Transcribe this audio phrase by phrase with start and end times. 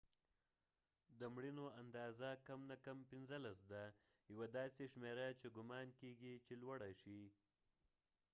[1.19, 3.83] د مړینو اندازه کم نه کم 15 ده
[4.31, 7.21] یوه داسې شمیره چې ګمان کېږی چې لوړه شي